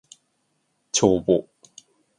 [0.91, 1.47] 帳簿